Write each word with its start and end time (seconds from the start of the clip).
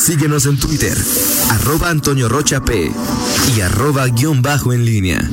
Síguenos 0.00 0.46
en 0.46 0.58
Twitter, 0.58 0.96
arroba 1.50 1.90
Antonio 1.90 2.26
Rocha 2.26 2.64
P 2.64 2.90
y 3.54 3.60
arroba 3.60 4.06
guion 4.06 4.40
bajo 4.40 4.72
en 4.72 4.86
línea. 4.86 5.30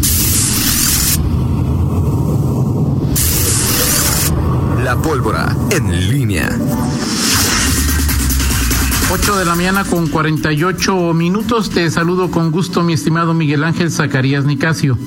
La 4.83 5.01
pólvora 5.01 5.55
en 5.71 6.09
línea. 6.09 6.49
8 9.09 9.37
de 9.37 9.45
la 9.45 9.55
mañana 9.55 9.85
con 9.85 10.07
48 10.07 11.13
minutos. 11.13 11.69
Te 11.69 11.89
saludo 11.89 12.29
con 12.29 12.51
gusto, 12.51 12.83
mi 12.83 12.91
estimado 12.91 13.33
Miguel 13.33 13.63
Ángel 13.63 13.89
Zacarías 13.89 14.43
Nicasio. 14.43 14.97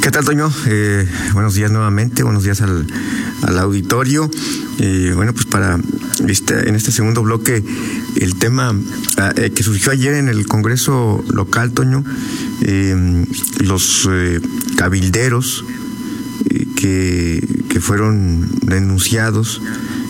¿Qué 0.00 0.10
tal, 0.10 0.24
Toño? 0.24 0.50
Eh, 0.66 1.06
buenos 1.34 1.54
días 1.54 1.70
nuevamente, 1.70 2.22
buenos 2.22 2.42
días 2.42 2.62
al, 2.62 2.86
auditorio. 3.58 4.30
Eh, 4.78 5.12
bueno, 5.14 5.34
pues 5.34 5.44
para 5.44 5.78
este, 6.26 6.68
en 6.68 6.74
este 6.74 6.90
segundo 6.92 7.22
bloque, 7.22 7.64
el 8.16 8.36
tema 8.36 8.74
ah, 9.18 9.32
eh, 9.36 9.50
que 9.50 9.62
surgió 9.62 9.92
ayer 9.92 10.14
en 10.14 10.28
el 10.28 10.46
Congreso 10.46 11.24
local, 11.32 11.72
Toño, 11.72 12.04
los 13.60 14.08
cabilderos 14.76 15.64
que, 16.76 17.46
que, 17.68 17.80
fueron 17.80 18.48
denunciados. 18.62 19.60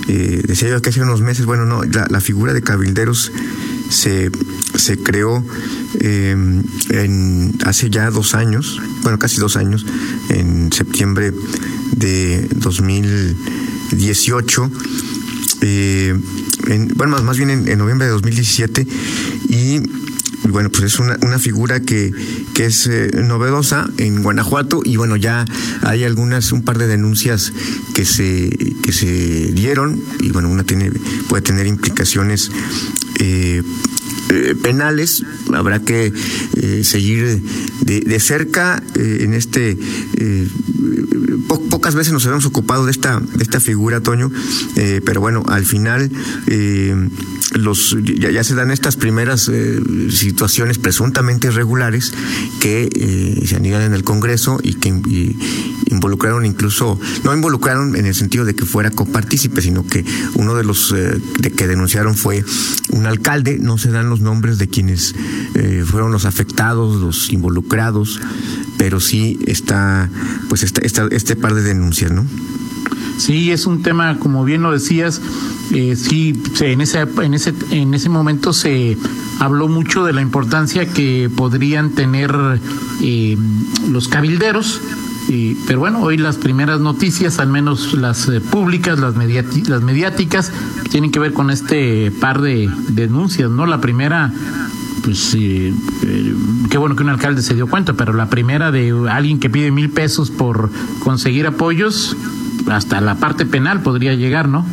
decía 0.06 0.68
yo 0.68 0.82
que 0.82 0.90
hace 0.90 1.02
unos 1.02 1.20
meses, 1.20 1.46
bueno, 1.46 1.64
no, 1.64 1.82
la, 1.84 2.06
la 2.10 2.20
figura 2.20 2.52
de 2.52 2.62
cabilderos 2.62 3.32
se, 3.90 4.30
se 4.76 4.98
creó 4.98 5.44
en, 6.00 7.54
hace 7.64 7.90
ya 7.90 8.10
dos 8.10 8.34
años, 8.34 8.80
bueno, 9.02 9.18
casi 9.18 9.38
dos 9.38 9.56
años, 9.56 9.84
en 10.28 10.72
septiembre 10.72 11.32
de 11.92 12.48
2018. 12.56 14.70
Eh, 15.66 16.14
bueno, 16.94 17.22
más, 17.22 17.38
bien 17.38 17.48
en, 17.48 17.78
noviembre 17.78 18.06
de 18.06 18.12
2017 18.12 18.86
y 19.48 19.80
bueno, 20.50 20.68
pues 20.70 20.84
es 20.84 20.98
una, 20.98 21.16
una 21.22 21.38
figura 21.38 21.80
que, 21.80 22.12
que 22.52 22.66
es 22.66 22.86
eh, 22.86 23.10
novedosa 23.14 23.88
en 23.96 24.22
Guanajuato 24.22 24.82
y 24.84 24.96
bueno, 24.96 25.16
ya 25.16 25.46
hay 25.80 26.04
algunas, 26.04 26.52
un 26.52 26.62
par 26.62 26.76
de 26.76 26.86
denuncias 26.86 27.54
que 27.94 28.04
se, 28.04 28.50
que 28.82 28.92
se 28.92 29.52
dieron 29.52 30.02
y 30.20 30.32
bueno, 30.32 30.50
una 30.50 30.64
tiene, 30.64 30.92
puede 31.28 31.42
tener 31.42 31.66
implicaciones 31.66 32.50
eh, 33.20 33.62
eh, 34.30 34.54
penales. 34.60 35.24
Habrá 35.52 35.80
que 35.80 36.12
eh, 36.56 36.84
seguir 36.84 37.42
de, 37.82 38.20
cerca 38.20 38.82
eh, 38.94 39.18
en 39.20 39.34
este. 39.34 39.76
pocas 41.70 41.94
veces 41.94 42.12
nos 42.12 42.24
habíamos 42.24 42.46
ocupado 42.46 42.86
de 42.86 42.90
esta, 42.90 43.20
de 43.20 43.42
esta 43.42 43.60
figura, 43.60 44.00
Toño, 44.00 44.30
pero 45.04 45.20
bueno, 45.20 45.44
al 45.48 45.64
final 45.64 46.10
los 47.54 47.96
ya, 48.02 48.44
se 48.44 48.54
dan 48.54 48.70
estas 48.70 48.96
primeras 48.96 49.50
situaciones 50.10 50.78
presuntamente 50.78 51.48
irregulares 51.48 52.12
que 52.60 52.88
se 53.46 53.56
anidan 53.56 53.82
en 53.82 53.94
el 53.94 54.04
Congreso 54.04 54.58
y 54.62 54.74
que 54.74 54.88
involucraron 55.86 56.44
incluso, 56.46 56.98
no 57.24 57.34
involucraron 57.34 57.96
en 57.96 58.06
el 58.06 58.14
sentido 58.14 58.44
de 58.44 58.54
que 58.54 58.64
fuera 58.64 58.90
copartícipe, 58.90 59.62
sino 59.62 59.86
que 59.86 60.04
uno 60.34 60.54
de 60.54 60.64
los 60.64 60.94
de 60.94 61.50
que 61.50 61.66
denunciaron 61.66 62.14
fue 62.14 62.44
un 62.90 63.06
alcalde, 63.06 63.58
no 63.60 63.78
se 63.78 63.90
dan 63.90 64.08
los 64.08 64.20
nombres 64.20 64.58
de 64.58 64.68
quienes 64.68 65.14
eh, 65.54 65.84
fueron 65.86 66.12
los 66.12 66.24
afectados, 66.24 67.00
los 67.00 67.30
involucrados, 67.32 68.20
pero 68.78 69.00
sí 69.00 69.38
está, 69.46 70.08
pues 70.48 70.62
está, 70.62 71.06
este 71.10 71.36
par 71.36 71.54
de 71.54 71.62
denuncias, 71.62 72.10
¿no? 72.10 72.26
Sí, 73.16 73.50
es 73.52 73.66
un 73.66 73.82
tema, 73.82 74.18
como 74.18 74.44
bien 74.44 74.62
lo 74.62 74.72
decías, 74.72 75.20
eh, 75.72 75.96
sí, 75.96 76.40
en 76.60 76.80
ese, 76.80 77.06
en 77.22 77.34
ese, 77.34 77.54
en 77.70 77.94
ese 77.94 78.08
momento 78.08 78.52
se 78.52 78.96
habló 79.40 79.68
mucho 79.68 80.04
de 80.04 80.12
la 80.12 80.22
importancia 80.22 80.86
que 80.86 81.30
podrían 81.34 81.90
tener 81.90 82.34
eh, 83.02 83.36
los 83.90 84.08
cabilderos 84.08 84.80
pero 85.66 85.80
bueno, 85.80 86.00
hoy 86.00 86.16
las 86.16 86.36
primeras 86.36 86.80
noticias, 86.80 87.38
al 87.38 87.48
menos 87.48 87.94
las 87.94 88.28
eh, 88.28 88.40
públicas, 88.40 88.98
las, 88.98 89.14
las 89.16 89.82
mediáticas, 89.82 90.52
tienen 90.90 91.10
que 91.10 91.18
ver 91.18 91.32
con 91.32 91.50
este 91.50 92.10
par 92.10 92.40
de 92.40 92.70
denuncias, 92.88 93.50
¿no? 93.50 93.66
La 93.66 93.80
primera, 93.80 94.32
pues 95.02 95.34
eh, 95.34 95.72
qué 96.70 96.78
bueno 96.78 96.94
que 96.94 97.02
un 97.02 97.08
alcalde 97.08 97.42
se 97.42 97.54
dio 97.54 97.66
cuenta, 97.66 97.94
pero 97.94 98.12
la 98.12 98.28
primera 98.28 98.70
de 98.70 98.92
alguien 99.10 99.40
que 99.40 99.48
pide 99.48 99.70
mil 99.70 99.90
pesos 99.90 100.30
por 100.30 100.70
conseguir 101.00 101.46
apoyos, 101.46 102.16
hasta 102.66 103.00
la 103.00 103.16
parte 103.16 103.46
penal 103.46 103.82
podría 103.82 104.14
llegar, 104.14 104.48
¿no? 104.48 104.66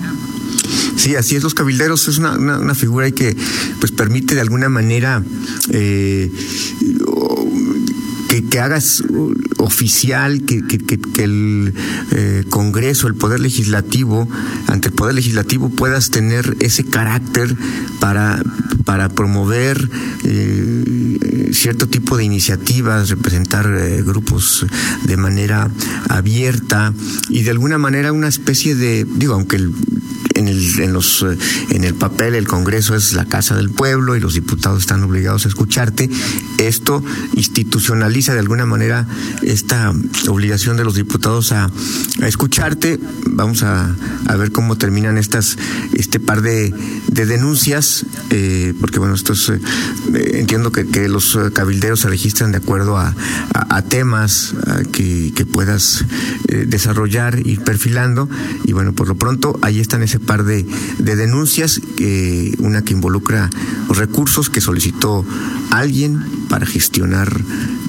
Sí, 0.96 1.16
así 1.16 1.36
es. 1.36 1.44
Los 1.44 1.54
cabilderos 1.54 2.08
es 2.08 2.18
una, 2.18 2.34
una, 2.34 2.76
figura 2.76 3.10
que 3.12 3.36
pues 3.80 3.92
permite 3.92 4.36
de 4.36 4.42
alguna 4.42 4.70
manera 4.70 5.24
eh, 5.72 6.32
que, 8.50 8.60
hagas 8.60 9.04
oficial, 9.58 10.44
que, 10.44 10.62
que, 10.66 11.24
el 11.24 11.74
eh, 12.12 12.46
Congreso, 12.50 13.08
el 13.08 13.16
Poder 13.16 13.40
Legislativo, 13.40 14.28
ante 14.68 14.90
el 14.90 14.94
Poder 14.94 15.16
Legislativo 15.16 15.70
puedas 15.70 16.12
tener 16.12 16.56
ese 16.60 16.84
carácter 16.86 17.56
para, 18.00 18.42
para 18.86 19.10
promover 19.10 19.90
eh, 20.24 21.50
cierto 21.54 21.88
tipo 21.88 22.18
de 22.18 22.24
iniciativas, 22.24 23.10
representar 23.10 23.68
eh, 23.68 24.02
grupos 24.04 24.66
de 25.04 25.18
manera 25.18 25.70
abierta 26.10 26.94
y 27.30 27.44
de 27.44 27.52
alguna 27.52 27.78
manera 27.78 28.12
una 28.14 28.28
especie 28.28 28.76
de, 28.76 29.06
digo, 29.06 29.34
aunque 29.34 29.58
el 29.58 29.74
en 30.42 30.48
el, 30.48 30.80
en, 30.80 30.94
los, 30.94 31.24
eh, 31.24 31.38
en 31.70 31.84
el 31.84 31.94
papel 31.94 32.36
el 32.36 32.48
Congreso 32.48 32.96
es 32.96 33.14
la 33.14 33.26
casa 33.26 33.56
del 33.56 33.70
pueblo 33.70 34.16
y 34.16 34.20
los 34.20 34.34
diputados 34.34 34.82
están 34.82 35.04
obligados 35.04 35.46
a 35.46 35.50
escucharte. 35.50 36.10
Esto 36.58 37.04
institucionaliza 37.34 38.34
de 38.34 38.40
alguna 38.40 38.66
manera 38.66 39.08
esta 39.44 39.94
obligación 40.28 40.78
de 40.78 40.84
los 40.84 40.96
diputados 40.96 41.52
a, 41.52 41.70
escucharte. 42.22 43.00
Vamos 43.28 43.64
a, 43.64 43.96
ver 44.38 44.52
cómo 44.52 44.78
terminan 44.78 45.18
estas 45.18 45.58
este 45.94 46.20
par 46.20 46.42
de, 46.42 46.74
denuncias, 47.08 48.06
eh, 48.32 48.74
porque 48.80 48.98
bueno, 48.98 49.14
esto 49.14 49.34
es, 49.34 49.50
eh, 49.50 49.60
entiendo 50.34 50.72
que, 50.72 50.88
que, 50.88 51.08
los 51.08 51.38
cabilderos 51.54 52.00
se 52.00 52.10
registran 52.10 52.52
de 52.52 52.58
acuerdo 52.58 52.98
a, 52.98 53.14
temas 53.90 54.54
que, 54.92 55.34
que, 55.36 55.46
puedas 55.46 56.06
desarrollar, 56.48 57.42
y 57.46 57.58
perfilando, 57.58 58.30
y 58.64 58.74
bueno, 58.74 58.94
por 58.94 59.08
lo 59.08 59.16
pronto 59.16 59.60
ahí 59.62 59.80
están 59.80 60.04
ese 60.04 60.20
par 60.32 60.46
de, 60.46 60.64
denuncias, 60.98 61.82
una 62.60 62.84
que 62.84 62.94
involucra 62.94 63.50
recursos 63.90 64.50
que 64.50 64.62
solicitó 64.62 65.26
alguien 65.72 66.24
para 66.48 66.66
gestionar 66.66 67.30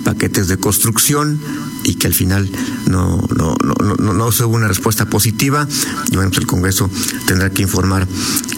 paquetes 0.03 0.49
de 0.49 0.57
construcción 0.57 1.39
y 1.85 1.95
que 1.95 2.07
al 2.07 2.15
final 2.15 2.51
no, 2.89 3.23
no, 3.37 3.55
no, 3.63 3.75
no, 3.99 4.13
no 4.13 4.33
se 4.33 4.45
hubo 4.45 4.57
una 4.57 4.69
respuesta 4.69 5.07
positiva 5.07 5.67
y 6.11 6.17
bueno, 6.17 6.31
pues 6.31 6.41
el 6.41 6.47
Congreso 6.47 6.91
tendrá 7.27 7.51
que 7.51 7.63
informar 7.63 8.07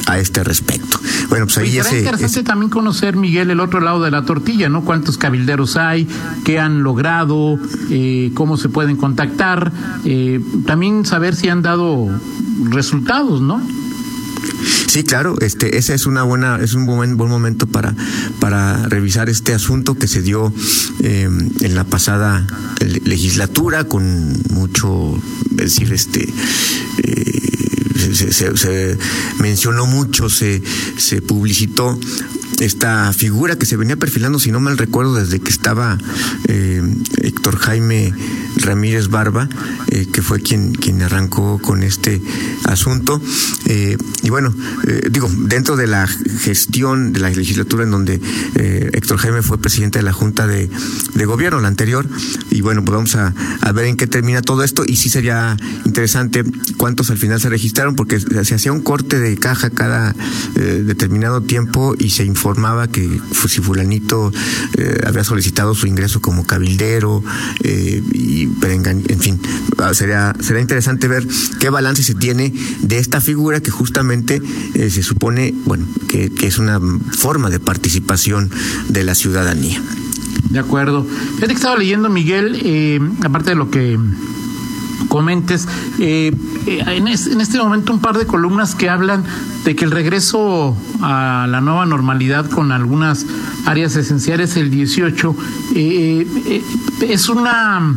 a 0.06 0.18
este 0.18 0.44
respecto. 0.44 1.00
Bueno, 1.28 1.46
pues 1.46 1.58
ahí 1.58 1.78
ese, 1.78 1.98
interesante 1.98 2.42
también 2.42 2.70
conocer, 2.70 3.16
Miguel, 3.16 3.50
el 3.50 3.60
otro 3.60 3.80
lado 3.80 4.02
de 4.02 4.10
la 4.10 4.24
tortilla, 4.24 4.68
¿no? 4.68 4.84
¿Cuántos 4.84 5.18
cabilderos 5.18 5.76
hay? 5.76 6.08
¿Qué 6.44 6.58
han 6.58 6.82
logrado? 6.82 7.58
Eh, 7.90 8.30
¿Cómo 8.34 8.56
se 8.56 8.68
pueden 8.68 8.96
contactar? 8.96 9.72
Eh, 10.04 10.40
también 10.66 11.04
saber 11.04 11.34
si 11.34 11.48
han 11.48 11.62
dado 11.62 12.08
resultados, 12.70 13.40
¿no? 13.40 13.60
Sí, 14.86 15.02
claro, 15.02 15.36
este, 15.40 15.76
ese 15.76 15.94
es 15.94 16.06
una 16.06 16.22
buena, 16.22 16.58
es 16.62 16.74
un 16.74 16.86
buen, 16.86 17.16
momento 17.16 17.66
para, 17.66 17.94
para 18.40 18.88
revisar 18.88 19.28
este 19.28 19.54
asunto 19.54 19.94
que 19.94 20.06
se 20.06 20.22
dio 20.22 20.52
eh, 21.02 21.28
en 21.60 21.74
la 21.74 21.84
pasada 21.84 22.46
legislatura 23.04 23.84
con 23.84 24.40
mucho, 24.50 25.20
decir, 25.50 25.92
este, 25.92 26.28
eh, 27.02 27.44
se, 28.12 28.98
mencionó 29.40 29.86
mucho, 29.86 30.28
se, 30.28 30.62
se 30.96 31.22
publicitó 31.22 31.98
esta 32.60 33.12
figura 33.12 33.56
que 33.56 33.66
se 33.66 33.76
venía 33.76 33.96
perfilando, 33.96 34.38
si 34.38 34.52
no 34.52 34.60
mal 34.60 34.78
recuerdo, 34.78 35.14
desde 35.14 35.40
que 35.40 35.50
estaba 35.50 35.98
eh, 36.48 36.82
Héctor 37.22 37.56
Jaime 37.56 38.12
Ramírez 38.56 39.08
Barba, 39.08 39.48
eh, 39.88 40.06
que 40.12 40.22
fue 40.22 40.40
quien, 40.40 40.72
quien 40.72 41.02
arrancó 41.02 41.58
con 41.60 41.82
este 41.82 42.20
asunto. 42.64 43.20
Eh, 43.66 43.96
y 44.22 44.30
bueno, 44.30 44.54
digo, 45.10 45.30
dentro 45.30 45.76
de 45.76 45.86
la 45.86 46.06
gestión 46.06 47.12
de 47.12 47.20
la 47.20 47.30
legislatura 47.30 47.84
en 47.84 47.90
donde 47.90 48.20
Héctor 48.54 49.18
Jaime 49.18 49.42
fue 49.42 49.58
presidente 49.58 49.98
de 49.98 50.02
la 50.02 50.12
Junta 50.12 50.46
de, 50.46 50.70
Gobierno, 51.24 51.60
la 51.60 51.68
anterior, 51.68 52.06
y 52.50 52.60
bueno, 52.60 52.84
pues 52.84 52.94
vamos 52.94 53.16
a, 53.16 53.32
ver 53.72 53.86
en 53.86 53.96
qué 53.96 54.06
termina 54.06 54.42
todo 54.42 54.62
esto, 54.62 54.84
y 54.86 54.96
sí 54.96 55.08
sería 55.08 55.56
interesante 55.84 56.44
cuántos 56.76 57.10
al 57.10 57.18
final 57.18 57.40
se 57.40 57.48
registraron, 57.48 57.96
porque 57.96 58.20
se 58.20 58.54
hacía 58.54 58.72
un 58.72 58.82
corte 58.82 59.18
de 59.18 59.36
caja 59.36 59.70
cada 59.70 60.14
determinado 60.54 61.40
tiempo 61.42 61.94
y 61.98 62.10
se 62.10 62.24
informaba 62.24 62.88
que 62.88 63.20
si 63.48 63.60
fulanito 63.60 64.32
eh, 64.76 65.00
había 65.06 65.24
solicitado 65.24 65.74
su 65.74 65.86
ingreso 65.86 66.20
como 66.20 66.46
cabildero, 66.46 67.22
eh, 67.62 68.02
en 68.44 69.20
fin, 69.20 69.40
sería, 69.92 70.34
sería 70.40 70.60
interesante 70.62 71.08
ver 71.08 71.26
qué 71.58 71.70
balance 71.70 72.02
se 72.02 72.14
tiene 72.14 72.52
de 72.80 72.98
esta 72.98 73.20
figura 73.20 73.60
que 73.60 73.70
justamente 73.70 74.40
eh, 74.74 74.90
se 74.90 75.02
supone, 75.02 75.54
bueno, 75.64 75.86
que, 76.08 76.30
que 76.30 76.46
es 76.46 76.58
una 76.58 76.80
forma 77.12 77.50
de 77.50 77.60
participación 77.60 78.50
de 78.88 79.04
la 79.04 79.14
ciudadanía. 79.14 79.82
De 80.50 80.58
acuerdo. 80.58 81.04
Fíjate 81.34 81.48
que 81.48 81.54
estaba 81.54 81.76
leyendo, 81.76 82.08
Miguel, 82.10 82.60
eh, 82.62 83.00
aparte 83.24 83.50
de 83.50 83.56
lo 83.56 83.70
que 83.70 83.98
comentes, 85.08 85.68
eh, 85.98 86.32
eh, 86.66 86.84
en, 86.86 87.08
en, 87.08 87.40
este 87.40 87.58
momento 87.58 87.92
un 87.92 88.00
par 88.00 88.18
de 88.18 88.26
columnas 88.26 88.74
que 88.74 88.88
hablan 88.88 89.24
de 89.64 89.76
que 89.76 89.84
el 89.84 89.90
regreso 89.90 90.76
a 91.00 91.46
la 91.48 91.60
nueva 91.60 91.86
normalidad 91.86 92.48
con 92.50 92.72
algunas 92.72 93.26
áreas 93.66 93.96
esenciales 93.96 94.56
el 94.56 94.70
18 94.70 95.36
es 95.74 97.28
una 97.28 97.94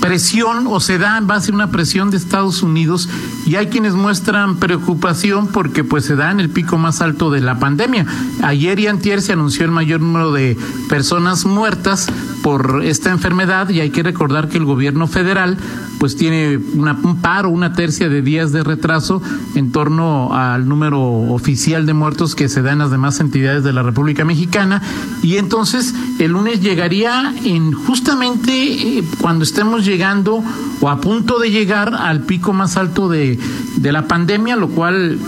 presión 0.00 0.66
o 0.66 0.80
se 0.80 0.98
da 0.98 1.18
en 1.18 1.26
base 1.26 1.52
a 1.52 1.54
una 1.54 1.70
presión 1.70 2.10
de 2.10 2.16
Estados 2.16 2.62
Unidos 2.62 3.08
y 3.46 3.56
hay 3.56 3.66
quienes 3.68 3.94
muestran 3.94 4.56
preocupación 4.56 5.48
porque 5.48 5.84
pues 5.84 6.04
se 6.04 6.16
da 6.16 6.30
en 6.30 6.40
el 6.40 6.50
pico 6.50 6.78
más 6.78 7.00
alto 7.00 7.30
de 7.30 7.40
la 7.40 7.58
pandemia. 7.58 8.06
Ayer 8.42 8.78
y 8.80 8.86
antier 8.86 9.22
se 9.22 9.32
anunció 9.32 9.64
el 9.64 9.70
mayor 9.70 10.00
número 10.00 10.32
de 10.32 10.56
personas 10.88 11.46
muertas 11.46 12.08
por 12.42 12.82
esta 12.84 13.10
enfermedad 13.10 13.68
y 13.70 13.80
hay 13.80 13.90
que 13.90 14.02
recordar 14.02 14.48
que 14.48 14.58
el 14.58 14.64
gobierno 14.64 15.06
federal 15.06 15.58
pues 15.98 16.16
tiene 16.16 16.58
una, 16.74 16.98
un 17.02 17.20
paro, 17.20 17.50
una 17.50 17.74
tercia 17.74 18.08
de 18.08 18.22
días 18.22 18.52
de 18.52 18.64
retraso 18.64 19.20
en 19.54 19.70
torno 19.70 20.32
al 20.32 20.66
número 20.66 20.98
oficial 21.00 21.84
de 21.84 21.92
muertos 21.92 22.34
que 22.34 22.48
se 22.48 22.62
da 22.62 22.72
en 22.72 22.78
las 22.78 22.90
demás 22.90 23.20
entidades 23.20 23.64
de 23.64 23.74
la 23.74 23.82
República 23.82 24.24
Mexicana 24.24 24.80
y 25.22 25.36
entonces 25.36 25.94
el 26.18 26.32
lunes 26.32 26.62
llegaría 26.62 27.34
en 27.44 27.72
justamente 27.72 28.98
eh, 28.98 29.04
cuando 29.20 29.44
estemos 29.44 29.84
llegando 29.84 30.42
o 30.80 30.88
a 30.88 31.00
punto 31.00 31.38
de 31.38 31.50
llegar 31.50 31.94
al 31.94 32.22
pico 32.22 32.54
más 32.54 32.78
alto 32.78 33.08
de, 33.08 33.38
de 33.76 33.92
la 33.92 34.06
pandemia, 34.06 34.56
lo 34.56 34.68
cual 34.68 35.18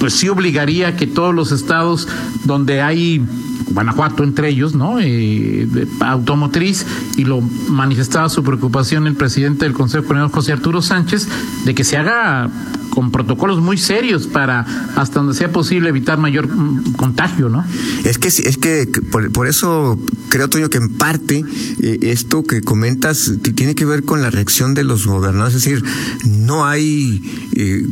pues 0.00 0.14
sí 0.14 0.28
obligaría 0.28 0.88
a 0.88 0.96
que 0.96 1.06
todos 1.06 1.34
los 1.34 1.52
estados 1.52 2.08
donde 2.44 2.82
hay 2.82 3.24
Guanajuato 3.72 4.24
entre 4.24 4.48
ellos, 4.48 4.74
¿no? 4.74 4.98
Eh, 5.00 5.66
automotriz, 6.00 6.86
y 7.16 7.24
lo 7.24 7.40
manifestaba 7.40 8.28
su 8.28 8.42
preocupación 8.42 9.06
el 9.06 9.14
presidente 9.14 9.64
del 9.64 9.72
Consejo 9.72 10.04
Coordinador 10.04 10.32
José 10.32 10.52
Arturo 10.52 10.82
Sánchez, 10.82 11.28
de 11.64 11.74
que 11.74 11.84
se 11.84 11.96
haga 11.96 12.50
con 12.90 13.10
protocolos 13.10 13.60
muy 13.60 13.78
serios 13.78 14.26
para 14.26 14.66
hasta 14.96 15.20
donde 15.20 15.34
sea 15.34 15.50
posible 15.50 15.88
evitar 15.88 16.18
mayor 16.18 16.48
mm, 16.48 16.92
contagio, 16.94 17.48
¿no? 17.48 17.64
Es 18.04 18.18
que 18.18 18.28
es 18.28 18.58
que 18.58 18.86
por, 19.10 19.32
por 19.32 19.46
eso 19.46 19.98
creo 20.32 20.48
Toño 20.48 20.70
que 20.70 20.78
en 20.78 20.88
parte 20.88 21.44
eh, 21.82 21.98
esto 22.00 22.42
que 22.42 22.62
comentas 22.62 23.32
tiene 23.54 23.74
que 23.74 23.84
ver 23.84 24.02
con 24.02 24.22
la 24.22 24.30
reacción 24.30 24.72
de 24.72 24.82
los 24.82 25.06
gobernadores, 25.06 25.56
es 25.56 25.62
decir, 25.62 25.84
no 26.24 26.64
hay 26.64 27.20
eh, 27.54 27.84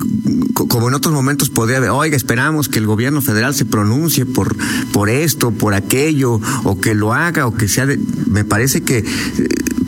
como 0.54 0.88
en 0.88 0.94
otros 0.94 1.12
momentos 1.12 1.50
podría 1.50 1.76
haber, 1.76 1.90
oiga, 1.90 2.16
esperamos 2.16 2.70
que 2.70 2.78
el 2.78 2.86
gobierno 2.86 3.20
federal 3.20 3.54
se 3.54 3.66
pronuncie 3.66 4.24
por 4.24 4.56
por 4.90 5.10
esto, 5.10 5.50
por 5.50 5.74
aquello 5.74 6.40
o 6.64 6.80
que 6.80 6.94
lo 6.94 7.12
haga 7.12 7.46
o 7.46 7.54
que 7.54 7.68
sea 7.68 7.84
de, 7.84 8.00
me 8.30 8.46
parece 8.46 8.80
que 8.80 8.98
eh, 8.98 9.04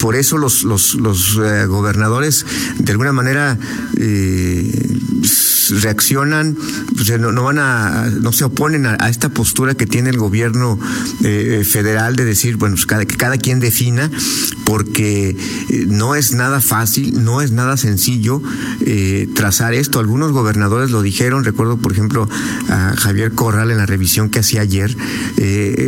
por 0.03 0.17
eso 0.17 0.37
los, 0.37 0.65
los, 0.65 0.97
los 0.97 1.39
eh, 1.39 1.65
gobernadores 1.67 2.45
de 2.77 2.91
alguna 2.91 3.13
manera 3.13 3.57
eh, 3.97 4.99
reaccionan, 5.81 6.59
no, 7.21 7.31
no, 7.31 7.45
van 7.45 7.61
a, 7.61 8.11
no 8.11 8.33
se 8.33 8.43
oponen 8.43 8.85
a, 8.85 8.97
esta 9.09 9.29
postura 9.29 9.77
que 9.77 9.87
tiene 9.87 10.11
el 10.11 10.19
gobierno 10.19 10.77
eh, 11.23 11.63
federal 11.65 12.17
de 12.17 12.25
decir, 12.25 12.57
bueno, 12.57 12.75
pues 12.75 12.85
cada, 12.85 13.05
que 13.05 13.17
cada 13.17 13.37
quien 13.37 13.61
defina, 13.61 14.11
porque 14.65 15.37
no 15.87 16.17
es 16.17 16.35
nada 16.35 16.61
fácil, 16.61 17.23
no 17.23 17.41
es 17.41 17.53
nada 17.53 17.77
sencillo 17.77 18.43
trazar 19.35 19.73
esto. 19.73 20.01
Algunos 20.01 20.33
gobernadores 20.33 20.91
lo 20.91 21.03
dijeron, 21.03 21.45
recuerdo 21.45 21.77
por 21.77 21.93
ejemplo 21.93 22.29
a 22.69 22.95
Javier 22.97 23.33
Corral 23.33 23.71
en 23.71 23.77
la 23.77 23.87
revisión 23.87 24.31
que 24.31 24.41
hacía 24.41 24.63
ayer, 24.63 24.97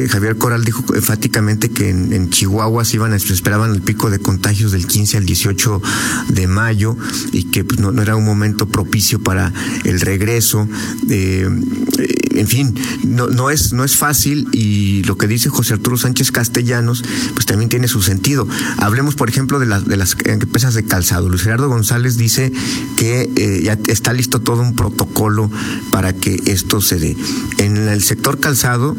Javier 0.08 0.36
Corral 0.36 0.64
dijo 0.64 0.84
enfáticamente 0.94 1.70
que 1.70 1.90
en, 1.90 2.30
Chihuahua 2.30 2.84
se 2.84 2.96
iban 2.96 3.12
esperaban 3.32 3.72
el 3.72 3.82
pico 3.82 4.03
de 4.10 4.18
contagios 4.18 4.72
del 4.72 4.86
15 4.86 5.18
al 5.18 5.26
18 5.26 5.82
de 6.28 6.46
mayo 6.46 6.96
y 7.32 7.44
que 7.44 7.64
pues, 7.64 7.80
no, 7.80 8.00
era 8.00 8.16
un 8.16 8.24
momento 8.24 8.66
propicio 8.66 9.20
para 9.20 9.52
el 9.84 10.00
regreso. 10.00 10.68
Eh, 11.08 11.48
en 12.34 12.46
fin, 12.46 12.74
no, 13.04 13.28
no, 13.28 13.50
es, 13.50 13.72
no 13.72 13.84
es 13.84 13.96
fácil 13.96 14.48
y 14.52 15.02
lo 15.04 15.16
que 15.16 15.26
dice 15.26 15.48
José 15.48 15.74
Arturo 15.74 15.96
Sánchez 15.96 16.30
Castellanos, 16.30 17.04
pues 17.32 17.46
también 17.46 17.68
tiene 17.68 17.88
su 17.88 18.02
sentido. 18.02 18.46
Hablemos, 18.78 19.14
por 19.14 19.28
ejemplo, 19.28 19.58
de, 19.58 19.66
de 19.66 19.96
las 19.96 20.16
empresas 20.24 20.74
de 20.74 20.84
calzado. 20.84 21.28
Luis 21.28 21.42
Gerardo 21.42 21.68
González 21.68 22.16
dice 22.16 22.52
que 22.96 23.30
eh, 23.36 23.62
ya 23.62 23.78
está 23.86 24.12
listo 24.12 24.40
todo 24.40 24.62
un 24.62 24.74
protocolo 24.74 25.50
para 25.90 26.12
que 26.12 26.40
esto 26.46 26.80
se 26.80 26.98
dé. 26.98 27.16
En 27.58 27.76
el 27.76 28.02
sector 28.02 28.40
calzado, 28.40 28.96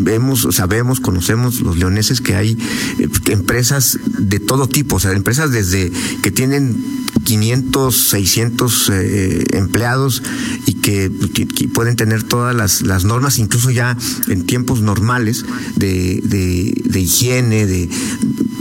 vemos, 0.00 0.48
sabemos, 0.50 1.00
conocemos 1.00 1.60
los 1.60 1.76
leoneses 1.76 2.20
que 2.20 2.34
hay 2.34 2.58
eh, 2.98 3.08
empresas 3.28 3.98
de 4.18 4.40
todo 4.40 4.68
tipo, 4.68 4.96
o 4.96 5.00
sea, 5.00 5.12
empresas 5.12 5.50
desde 5.52 5.90
que 6.22 6.30
tienen 6.30 6.84
500, 7.24 8.08
600 8.08 8.90
eh, 8.90 9.44
empleados 9.52 10.22
y 10.66 10.74
que, 10.74 11.10
que, 11.32 11.68
pueden 11.68 11.96
tener 11.96 12.22
todas 12.22 12.54
las, 12.54 12.82
las 12.82 13.04
normas, 13.04 13.38
incluso 13.38 13.70
ya 13.70 13.96
en 14.28 14.44
tiempos 14.46 14.80
normales 14.80 15.44
de, 15.76 16.20
de, 16.22 16.82
de 16.84 17.00
higiene, 17.00 17.66
de 17.66 17.88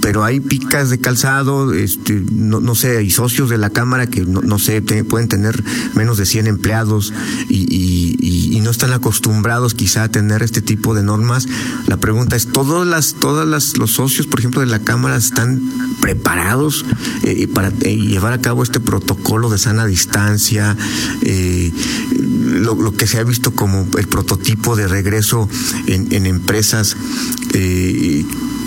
pero 0.02 0.24
hay 0.24 0.40
picas 0.40 0.90
de 0.90 1.00
calzado, 1.00 1.74
este, 1.74 2.24
no, 2.32 2.76
sé, 2.76 2.98
hay 2.98 3.12
socios 3.12 3.50
de 3.50 3.58
la 3.58 3.70
Cámara 3.70 4.08
que 4.08 4.22
no, 4.22 4.60
sé, 4.60 4.82
pueden 4.82 5.28
tener 5.28 5.64
menos 5.96 6.18
de 6.18 6.26
100 6.26 6.48
empleados 6.48 7.14
y, 7.50 7.62
y, 7.74 8.18
y, 8.20 8.58
y, 8.58 8.60
no 8.62 8.72
están 8.72 8.94
acostumbrados 8.94 9.74
quizá 9.74 10.04
a 10.04 10.10
tener 10.10 10.44
este 10.44 10.62
tipo 10.62 10.96
de 10.96 11.04
normas. 11.04 11.48
La 11.88 11.98
pregunta 11.98 12.36
es, 12.36 12.48
¿todas 12.48 12.88
las, 12.88 13.14
todas 13.14 13.48
los 13.78 13.92
socios, 13.92 14.28
por 14.28 14.40
ejemplo, 14.40 14.62
de 14.62 14.68
la 14.68 14.80
Cámara 14.80 15.16
están 15.16 15.62
preparados 16.02 16.86
eh, 17.24 17.48
para 17.48 17.70
eh, 17.82 17.96
llevar 17.96 18.34
a 18.34 18.42
cabo 18.42 18.64
este 18.64 18.80
protocolo 18.80 19.50
de 19.50 19.58
sana 19.58 19.86
distancia? 19.86 20.76
Eh, 21.22 21.72
lo, 22.20 22.94
que 22.96 23.08
se 23.08 23.20
ha 23.20 23.24
visto 23.24 23.52
como 23.52 23.88
el 23.98 24.08
prototipo 24.08 24.76
de 24.76 24.88
regreso 24.88 25.48
en, 25.88 26.26
empresas 26.26 26.96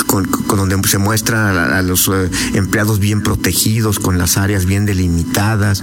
con, 0.06 0.24
donde 0.74 0.88
se 0.88 0.98
muestra 0.98 1.50
a, 1.50 1.78
a 1.78 1.82
los 1.82 2.08
eh, 2.08 2.30
empleados 2.54 2.98
bien 2.98 3.22
protegidos, 3.22 3.98
con 3.98 4.18
las 4.18 4.36
áreas 4.36 4.66
bien 4.66 4.86
delimitadas. 4.86 5.82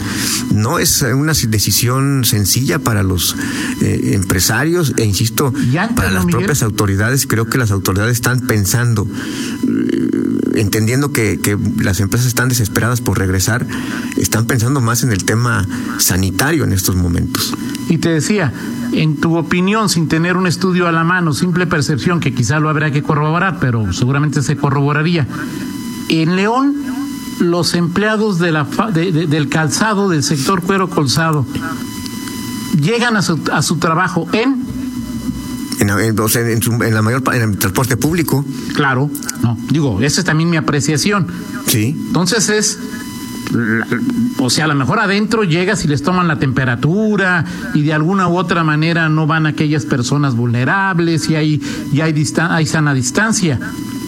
No 0.54 0.80
es 0.80 1.02
una 1.02 1.34
decisión 1.34 2.24
sencilla 2.26 2.80
para 2.80 3.04
los 3.04 3.36
eh, 3.82 4.12
empresarios 4.14 4.94
e 4.98 5.06
insisto, 5.06 5.54
para 5.96 6.12
las 6.12 6.26
Miguel? 6.26 6.40
propias 6.40 6.64
autoridades. 6.64 7.26
Creo 7.28 7.48
que 7.48 7.58
las 7.58 7.72
autoridades 7.72 8.14
están 8.14 8.42
pensando, 8.42 9.08
entendiendo 10.56 11.12
que, 11.12 11.40
que, 11.40 11.58
las 11.82 12.00
empresas 12.00 12.28
están 12.28 12.50
desesperadas 12.50 13.02
por 13.02 13.18
regresar, 13.18 13.66
están 14.18 14.46
pensando 14.46 14.82
más 14.82 15.04
en 15.04 15.12
el 15.12 15.24
tema 15.24 15.68
sanitario 15.98 16.64
en 16.64 16.74
estos 16.74 16.96
momentos. 16.96 17.54
Y 17.90 17.98
te 17.98 18.10
decía, 18.10 18.54
en 18.94 19.18
tu 19.18 19.38
opinión, 19.38 19.90
sin 19.90 20.08
tener 20.08 20.38
un 20.38 20.48
estudio 20.48 20.88
a 20.88 20.92
la 20.92 21.04
mano, 21.04 21.34
simple 21.34 21.68
percepción, 21.68 22.20
que 22.20 22.34
quizá 22.34 22.60
lo 22.60 22.70
habrá 22.70 22.92
que 22.92 23.04
corroborar, 23.04 23.60
pero 23.60 23.92
seguramente 23.94 24.42
se 24.42 24.56
corroboraría. 24.58 25.28
En 26.10 26.36
León, 26.36 26.76
los 27.40 27.74
empleados 27.74 28.40
de 28.40 28.52
la, 28.52 28.68
de, 28.94 29.12
de, 29.12 29.28
del 29.28 29.50
calzado, 29.50 30.10
del 30.10 30.24
sector 30.24 30.62
cuero 30.62 30.90
colzado, 30.90 31.46
llegan 32.80 33.18
a 33.18 33.22
su, 33.22 33.40
a 33.52 33.62
su 33.62 33.78
trabajo 33.78 34.28
en 34.32 34.72
en, 35.82 35.90
en, 35.90 36.16
en, 36.20 36.62
su, 36.62 36.72
en, 36.84 36.94
la 36.94 37.02
mayor 37.02 37.24
en 37.34 37.42
el 37.42 37.58
transporte 37.58 37.98
público. 37.98 38.46
Claro, 38.76 39.10
no, 39.56 39.58
digo, 39.70 40.02
esa 40.02 40.22
es 40.22 40.26
también 40.26 40.50
mi 40.50 40.58
apreciación. 40.58 41.28
Sí. 41.68 41.96
Entonces 42.08 42.50
es 42.50 42.80
o 44.38 44.50
sea, 44.50 44.66
a 44.66 44.68
lo 44.68 44.76
mejor 44.76 45.00
adentro 45.00 45.44
llegas 45.44 45.84
y 45.84 45.88
les 45.88 46.04
toman 46.04 46.28
la 46.28 46.40
temperatura 46.40 47.46
y 47.74 47.82
de 47.82 47.94
alguna 47.94 48.28
u 48.28 48.38
otra 48.38 48.64
manera 48.64 49.10
no 49.10 49.28
van 49.28 49.46
aquellas 49.46 49.86
personas 49.86 50.36
vulnerables 50.36 51.30
y 51.30 51.36
hay, 51.36 51.62
y 51.92 52.02
hay, 52.02 52.14
distan 52.14 52.52
hay 52.52 52.66
sana 52.66 52.94
distancia. 52.94 53.60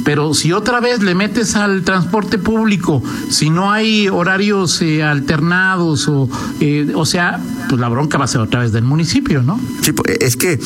Pero 0.03 0.33
si 0.33 0.51
otra 0.51 0.81
vez 0.81 1.01
le 1.01 1.15
metes 1.15 1.55
al 1.55 1.83
transporte 1.83 2.38
público, 2.38 3.01
si 3.29 3.50
no 3.50 3.71
hay 3.71 4.09
horarios 4.09 4.81
eh, 4.81 5.01
alternados 5.01 6.09
o, 6.09 6.29
eh, 6.59 6.91
o 6.93 7.05
sea, 7.05 7.39
pues 7.69 7.79
la 7.79 7.88
bronca 7.88 8.17
va 8.17 8.25
a 8.25 8.27
ser 8.27 8.41
otra 8.41 8.62
vez 8.62 8.73
del 8.73 8.83
municipio, 8.83 9.43
¿no? 9.43 9.59
Sí, 9.81 9.93
es 10.19 10.35
que 10.35 10.59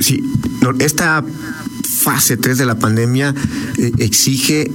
sí, 0.00 0.22
esta 0.80 1.24
fase 1.92 2.36
3 2.36 2.58
de 2.58 2.66
la 2.66 2.74
pandemia 2.74 3.34
eh, 3.78 3.92
exige 3.98 4.70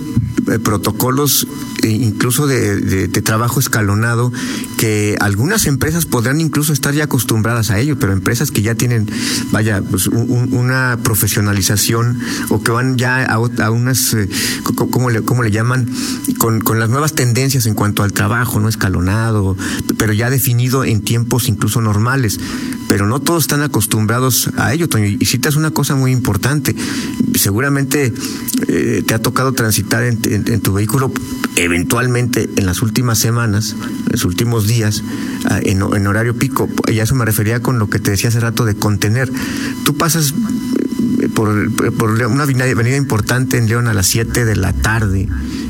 protocolos 0.63 1.47
incluso 1.83 2.47
de, 2.47 3.07
trabajo 3.07 3.59
escalonado, 3.59 4.31
que 4.77 5.17
algunas 5.19 5.65
empresas 5.65 6.05
podrán 6.05 6.39
incluso 6.39 6.71
estar 6.71 6.93
ya 6.93 7.05
acostumbradas 7.05 7.71
a 7.71 7.79
ello, 7.79 7.97
pero 7.99 8.13
empresas 8.13 8.51
que 8.51 8.61
ya 8.61 8.75
tienen, 8.75 9.09
vaya, 9.51 9.81
pues 9.81 10.07
una 10.07 10.97
profesionalización 11.03 12.19
o 12.49 12.63
que 12.63 12.71
van 12.71 12.97
ya 12.97 13.23
a, 13.23 13.39
unas, 13.69 14.13
eh, 14.13 14.29
¿cómo 14.91 15.09
le, 15.09 15.21
cómo 15.23 15.43
le 15.43 15.51
llaman? 15.51 15.89
Con, 16.37 16.61
con 16.61 16.79
las 16.79 16.89
nuevas 16.89 17.13
tendencias 17.13 17.65
en 17.65 17.73
cuanto 17.73 18.03
al 18.03 18.13
trabajo, 18.13 18.59
¿no? 18.59 18.69
Escalonado, 18.69 19.57
pero 19.97 20.13
ya 20.13 20.29
definido 20.29 20.83
en 20.83 21.01
tiempos 21.01 21.49
incluso 21.49 21.81
normales. 21.81 22.39
Pero 22.87 23.05
no 23.05 23.19
todos 23.19 23.43
están 23.43 23.63
acostumbrados 23.63 24.49
a 24.57 24.73
ello, 24.73 24.87
Toño. 24.87 25.05
Y 25.05 25.25
citas 25.25 25.55
una 25.55 25.71
cosa 25.71 25.95
muy 25.95 26.11
importante. 26.11 26.75
Seguramente 27.35 28.13
eh, 28.67 29.03
te 29.05 29.13
ha 29.13 29.21
tocado 29.21 29.53
transitar 29.53 30.03
en, 30.03 30.36
tu 30.43 30.73
vehículo 30.73 31.11
eventualmente 31.55 32.49
en 32.55 32.65
las 32.65 32.81
últimas 32.81 33.19
semanas, 33.19 33.75
en 34.05 34.11
los 34.11 34.25
últimos 34.25 34.67
días, 34.67 35.03
ah, 35.49 35.59
en, 35.63 35.81
en 35.81 36.07
horario 36.07 36.35
pico. 36.35 36.69
Y 36.87 36.99
a 36.99 37.03
eso 37.03 37.15
me 37.15 37.25
refería 37.25 37.61
con 37.61 37.79
lo 37.79 37.89
que 37.89 37.99
te 37.99 38.11
decía 38.11 38.29
hace 38.29 38.39
rato 38.39 38.65
de 38.65 38.75
contener. 38.75 39.31
Tú 39.83 39.95
pasas 39.95 40.33
eh, 41.21 41.29
por, 41.29 41.71
por 41.93 42.11
una 42.11 42.43
avenida 42.43 42.95
importante 42.95 43.57
en 43.57 43.67
León 43.67 43.87
a 43.87 43.93
las 43.93 44.07
7 44.07 44.45
de 44.45 44.55
la 44.55 44.73
tarde 44.73 45.27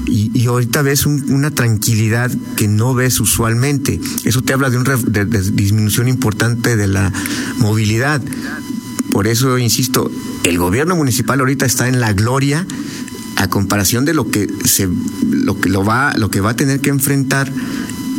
y, 0.07 0.45
ahorita 0.47 0.81
ves 0.81 1.05
una 1.05 1.51
tranquilidad 1.51 2.31
que 2.55 2.67
no 2.67 2.93
ves 2.93 3.19
usualmente. 3.19 3.99
Eso 4.23 4.41
te 4.41 4.53
habla 4.53 4.69
de 4.69 4.77
una 4.77 4.95
disminución 4.95 6.07
importante 6.07 6.75
de 6.75 6.87
la 6.87 7.11
movilidad. 7.57 8.21
Por 9.11 9.27
eso, 9.27 9.57
insisto, 9.57 10.11
el 10.43 10.57
gobierno 10.57 10.95
municipal 10.95 11.39
ahorita 11.39 11.65
está 11.65 11.87
en 11.87 11.99
la 11.99 12.13
gloria 12.13 12.65
a 13.37 13.47
comparación 13.47 14.05
de 14.05 14.13
lo 14.13 14.29
que 14.29 14.47
se 14.65 14.89
lo 15.29 15.59
que 15.59 15.69
lo 15.69 15.85
va 15.85 16.13
lo 16.17 16.29
que 16.29 16.41
va 16.41 16.51
a 16.51 16.55
tener 16.55 16.81
que 16.81 16.89
enfrentar 16.89 17.51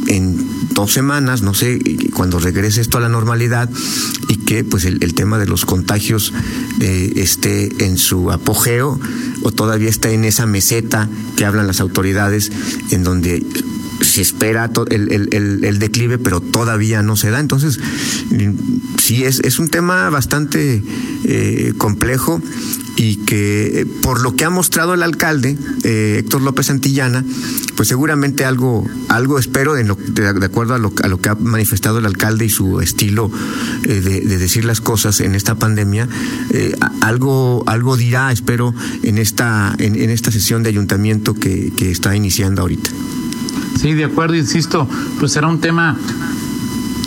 en 0.06 0.37
dos 0.70 0.92
semanas, 0.92 1.42
no 1.42 1.54
sé, 1.54 1.78
cuando 2.14 2.38
regrese 2.38 2.80
esto 2.80 2.98
a 2.98 3.00
la 3.00 3.08
normalidad 3.08 3.68
y 4.28 4.37
que 4.37 4.64
pues 4.64 4.84
el, 4.84 5.14
tema 5.14 5.38
de 5.38 5.46
los 5.46 5.66
contagios 5.66 6.32
eh, 6.80 7.12
esté 7.16 7.84
en 7.84 7.98
su 7.98 8.30
apogeo 8.30 8.98
o 9.42 9.50
todavía 9.50 9.90
está 9.90 10.10
en 10.10 10.25
esa 10.25 10.46
meseta 10.46 11.08
que 11.37 11.44
hablan 11.44 11.66
las 11.66 11.80
autoridades 11.80 12.50
en 12.90 13.04
donde 13.04 13.44
se 14.00 14.23
espera 14.23 14.71
el, 14.90 15.78
declive, 15.78 16.19
pero 16.19 16.40
todavía 16.40 17.02
no 17.02 17.17
se 17.17 17.31
da. 17.31 17.40
Entonces, 17.40 17.81
sí, 18.99 19.25
es, 19.25 19.40
es 19.40 19.59
un 19.59 19.69
tema 19.69 20.11
bastante 20.11 20.83
eh, 21.25 21.73
complejo 21.76 22.40
y 22.99 23.17
que 23.25 23.87
por 24.02 24.21
lo 24.21 24.35
que 24.35 24.45
ha 24.45 24.50
mostrado 24.50 24.93
el 24.93 25.05
alcalde, 25.05 25.57
eh, 25.85 26.17
Héctor 26.19 26.43
López 26.43 26.67
Santillana, 26.67 27.25
pues 27.76 27.88
seguramente 27.88 28.45
algo, 28.45 28.85
algo 29.09 29.38
espero, 29.38 29.76
en 29.76 29.87
lo, 29.87 29.95
de, 29.95 30.26
acuerdo 30.45 30.75
a 30.75 30.78
lo, 30.78 30.93
a 31.05 31.07
lo, 31.07 31.21
que 31.21 31.28
ha 31.28 31.37
manifestado 31.37 31.99
el 31.99 32.07
alcalde 32.07 32.47
y 32.47 32.50
su 32.50 32.81
estilo 32.81 33.31
eh, 33.85 34.00
de, 34.00 34.38
decir 34.38 34.64
las 34.64 34.81
cosas 34.81 35.21
en 35.21 35.37
esta 35.37 35.55
pandemia, 35.55 36.09
eh, 36.50 36.75
algo, 37.00 37.62
algo 37.67 37.97
dirá, 37.97 38.33
espero, 38.33 38.75
en 39.05 39.19
esta, 39.19 39.76
en, 39.78 39.95
en 39.95 40.11
esta 40.11 40.33
sesión 40.33 40.64
de 40.64 40.71
ayuntamiento 40.71 41.35
que, 41.35 41.73
que 41.76 41.93
está 41.93 42.17
iniciando 42.17 42.62
ahorita. 42.62 42.90
Sí, 43.78 43.94
de 43.94 44.04
acuerdo, 44.04 44.34
insisto, 44.34 44.88
pues 45.18 45.32
será 45.32 45.46
un 45.46 45.60
tema 45.60 45.96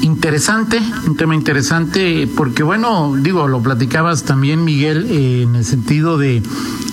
interesante, 0.02 0.80
un 1.08 1.16
tema 1.16 1.36
interesante, 1.36 2.28
porque 2.36 2.64
bueno, 2.64 3.14
digo, 3.18 3.48
lo 3.48 3.62
platicabas 3.62 4.24
también, 4.24 4.64
Miguel, 4.64 5.08
eh, 5.10 5.44
en 5.44 5.56
el 5.56 5.66
sentido 5.66 6.18
de, 6.18 6.42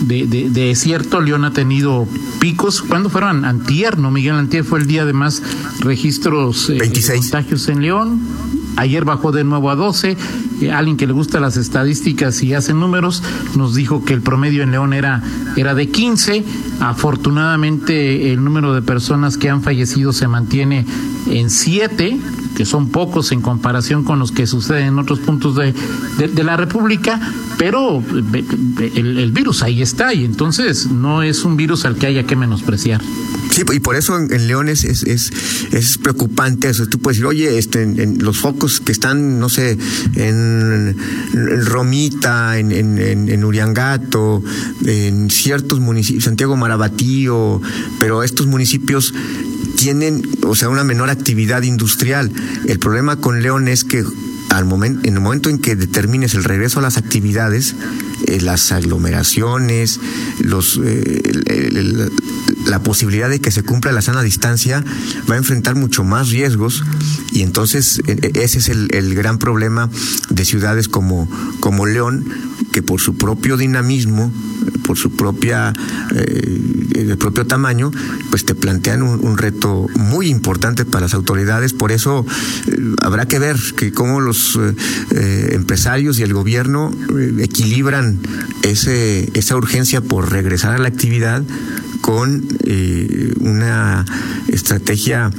de, 0.01 0.27
de, 0.27 0.75
cierto, 0.75 1.21
León 1.21 1.45
ha 1.45 1.53
tenido 1.53 2.07
picos. 2.41 2.83
¿Cuándo 2.83 3.11
fueron? 3.11 3.45
Antier, 3.45 3.99
¿no? 3.99 4.11
Miguel 4.11 4.35
Antier 4.35 4.65
fue 4.65 4.81
el 4.81 4.87
día 4.87 5.05
de 5.05 5.13
más 5.13 5.43
registros 5.81 6.71
eh, 6.71 6.75
de 6.75 7.17
contagios 7.17 7.69
en 7.69 7.83
León. 7.83 8.21
Ayer 8.79 9.05
bajó 9.05 9.33
de 9.33 9.43
nuevo 9.43 9.71
a 9.71 9.75
12. 9.75 10.17
Eh, 10.61 10.71
alguien 10.71 10.97
que 10.97 11.09
le 11.09 11.13
gusta 11.13 11.41
las 11.41 11.57
estadísticas 11.57 12.41
y 12.45 12.55
hace 12.55 12.75
números 12.75 13.25
nos 13.57 13.75
dijo 13.75 14.05
que 14.05 14.15
el 14.15 14.23
promedio 14.23 14.63
en 14.63 14.71
León 14.71 14.93
era, 14.93 15.21
era 15.57 15.75
de 15.75 15.89
15. 15.89 16.45
Afortunadamente 16.79 18.33
el 18.33 18.45
número 18.45 18.75
de 18.75 18.83
personas 18.83 19.37
que 19.37 19.51
han 19.51 19.63
fallecido 19.63 20.13
se 20.13 20.29
mantiene 20.29 20.87
en 21.29 21.51
7 21.51 22.21
que 22.59 22.65
son 22.65 22.89
pocos 22.89 23.31
en 23.31 23.41
comparación 23.41 24.03
con 24.03 24.19
los 24.19 24.33
que 24.33 24.45
suceden 24.49 24.89
en 24.89 24.99
otros 24.99 25.21
puntos 25.21 25.55
de, 25.55 25.73
de, 26.19 26.43
la 26.43 26.57
República, 26.57 27.21
pero 27.57 28.03
el, 28.81 29.31
virus 29.31 29.63
ahí 29.63 29.81
está 29.81 30.13
y 30.13 30.25
entonces 30.25 30.91
no 30.91 31.23
es 31.23 31.45
un 31.45 31.57
virus 31.57 31.85
al 31.85 31.95
que 31.95 32.09
haya 32.09 32.25
que 32.25 32.35
menospreciar. 32.35 33.01
Sí, 33.53 33.63
y 33.73 33.79
por 33.79 33.95
eso 33.95 34.19
en, 34.19 34.49
León 34.49 34.69
es, 34.69 34.83
es, 34.83 35.05
es, 35.71 35.99
preocupante 35.99 36.69
eso. 36.69 36.89
Tú 36.89 36.99
puedes 36.99 37.19
decir, 37.19 37.27
oye, 37.27 37.59
este, 37.59 37.85
en, 37.85 38.19
los 38.25 38.39
focos 38.39 38.81
que 38.81 38.91
están, 38.91 39.39
no 39.39 39.49
sé, 39.49 39.79
en, 40.17 40.97
Romita, 41.65 42.59
en, 42.59 42.73
en, 42.73 42.99
en, 43.29 43.45
Uriangato, 43.45 44.43
en 44.85 45.31
ciertos 45.31 45.79
municipios, 45.79 46.25
Santiago 46.25 46.57
Marabatío, 46.57 47.63
pero 48.01 48.25
estos 48.25 48.49
municipios 48.49 49.15
tienen, 49.79 50.29
o 50.45 50.57
sea, 50.57 50.69
una 50.69 50.83
menor 50.83 51.09
actividad 51.09 51.63
industrial. 51.63 52.33
El 52.67 52.79
problema 52.81 53.17
con 53.17 53.43
León 53.43 53.69
es 53.69 53.85
que 53.85 54.05
al 54.51 54.65
momento, 54.65 55.07
en 55.07 55.15
el 55.15 55.21
momento 55.21 55.51
en 55.51 55.59
que 55.59 55.77
determines 55.77 56.35
el 56.35 56.43
regreso 56.43 56.81
a 56.81 56.83
las 56.83 56.97
actividades, 56.97 57.77
eh, 58.27 58.41
las 58.41 58.73
aglomeraciones, 58.73 60.01
eh, 60.85 62.11
la 62.67 62.83
posibilidad 62.83 63.31
de 63.31 63.41
que 63.41 63.53
se 63.53 63.63
cumpla 63.63 63.93
la 63.93 64.03
sana 64.03 64.23
distancia 64.23 64.85
va 65.31 65.35
a 65.35 65.39
enfrentar 65.39 65.77
mucho 65.77 66.03
más 66.03 66.31
riesgos 66.31 66.83
y 67.33 67.43
entonces 67.43 68.01
e, 68.07 68.13
e, 68.13 68.43
ese 68.43 68.59
es 68.59 68.69
el, 68.69 68.89
el 68.93 69.15
gran 69.15 69.39
problema 69.39 69.91
de 70.29 70.45
ciudades 70.45 70.89
como, 70.89 71.31
como 71.61 71.87
León, 71.87 72.25
que 72.73 72.83
por 72.83 73.01
su 73.01 73.17
propio 73.17 73.57
dinamismo, 73.57 74.33
por 74.89 74.97
su 74.97 75.11
propia, 75.11 75.75
eh, 76.15 77.15
propio 77.19 77.47
tamaño, 77.47 77.91
pues 78.31 78.47
te 78.47 78.55
plantean 78.55 79.03
un, 79.03 79.37
reto 79.37 79.87
muy 79.97 80.29
importante 80.29 80.87
para 80.87 81.03
las 81.03 81.13
autoridades. 81.13 81.75
Por 81.75 81.93
eso 81.93 82.25
eh, 82.67 82.79
habrá 83.03 83.29
que 83.29 83.39
ver 83.39 83.59
que 83.77 83.93
cómo 83.93 84.23
los 84.23 84.59
eh, 85.11 85.51
empresarios 85.53 86.19
y 86.19 86.23
el 86.23 86.33
gobierno 86.33 86.91
equilibran 87.39 88.19
ese, 88.63 89.31
esa 89.35 89.57
urgencia 89.57 90.01
por 90.01 90.33
regresar 90.33 90.75
a 90.75 90.79
la 90.79 90.89
actividad 90.89 91.43
con 92.01 92.49
una 93.41 94.07
estrategia 94.49 95.31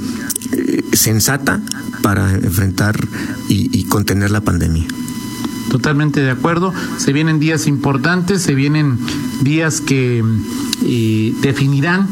sensata 0.92 1.60
para 2.02 2.34
enfrentar 2.34 2.96
y 3.48 3.82
contener 3.84 4.30
la 4.30 4.42
pandemia. 4.42 4.86
Totalmente 5.70 6.20
de 6.20 6.30
acuerdo. 6.30 6.74
Se 6.98 7.12
vienen 7.12 7.38
días 7.38 7.68
importantes, 7.68 8.42
se 8.42 8.54
vienen 8.54 8.98
días 9.40 9.80
que 9.80 10.22
eh, 10.84 11.34
definirán 11.40 12.08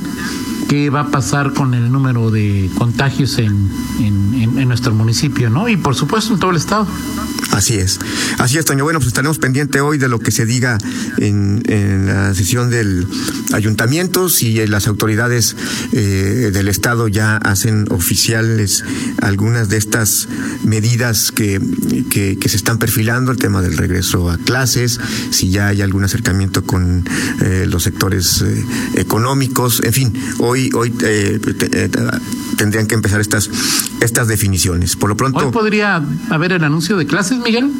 qué 0.69 0.91
va 0.91 1.01
a 1.01 1.11
pasar 1.11 1.55
con 1.55 1.75
el 1.75 1.91
número 1.91 2.31
de 2.31 2.71
contagios 2.77 3.39
en, 3.39 3.71
en, 4.01 4.69
nuestro 4.69 4.95
municipio, 4.95 5.49
¿no? 5.49 5.67
Y 5.69 5.79
por 5.79 5.95
supuesto 5.95 6.35
en 6.35 6.41
todo 6.41 6.51
el 6.51 6.59
estado. 6.59 6.87
Así 7.53 7.75
es. 7.75 7.99
Así 8.39 8.59
es, 8.59 8.67
Toño. 8.67 8.85
Bueno, 8.85 8.99
pues 8.99 9.09
estaremos 9.09 9.39
pendientes 9.39 9.81
hoy 9.81 9.97
de 9.97 10.09
lo 10.09 10.19
que 10.19 10.31
se 10.31 10.45
diga 10.45 10.77
en, 11.17 11.63
en 11.67 12.07
la 12.07 12.35
sesión 12.35 12.69
del 12.69 13.07
ayuntamiento, 13.53 14.29
si 14.29 14.67
las 14.67 14.87
autoridades 14.87 15.57
eh, 15.93 16.51
del 16.53 16.69
Estado 16.69 17.09
ya 17.09 17.37
hacen 17.37 17.87
oficiales 17.91 18.85
algunas 19.23 19.69
de 19.69 19.79
estas 19.79 20.29
medidas 20.65 21.33
que, 21.33 21.61
que, 22.11 22.49
se 22.49 22.57
están 22.57 22.79
perfilando, 22.79 23.31
el 23.33 23.39
tema 23.39 23.63
del 23.63 23.77
regreso 23.77 24.31
a 24.31 24.39
clases, 24.39 25.01
si 25.31 25.51
ya 25.51 25.69
hay 25.69 25.83
algún 25.83 26.05
acercamiento 26.05 26.65
con 26.65 27.05
eh, 27.43 27.67
los 27.69 27.83
sectores 27.83 28.43
eh, 28.43 28.65
económicos, 28.95 29.83
en 29.85 29.93
fin, 29.93 30.13
hoy, 30.39 30.58
hoy 30.75 30.91
tendrían 32.57 32.87
que 32.87 32.95
empezar 32.95 33.21
estas, 33.21 33.51
estas 34.01 34.29
definiciones. 34.29 34.97
Por 34.97 35.11
lo 35.11 35.17
pronto. 35.17 35.39
Hoy 35.39 35.53
podría 35.53 36.03
haber 36.31 36.53
el 36.53 36.65
anuncio 36.65 36.97
de 36.97 37.07
clases, 37.07 37.39
Miguel. 37.39 37.73